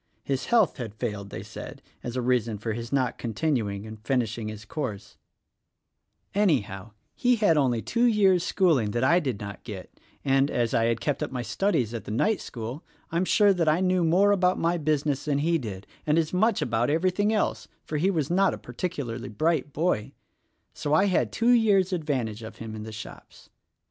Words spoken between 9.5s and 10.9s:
i 4 THE RECORDING ANGEL get, and, as I